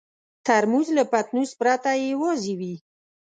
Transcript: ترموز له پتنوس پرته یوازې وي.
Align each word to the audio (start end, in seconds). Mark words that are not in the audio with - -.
ترموز 0.45 0.87
له 0.97 1.03
پتنوس 1.11 1.51
پرته 1.59 1.89
یوازې 2.11 2.53
وي. 2.59 2.75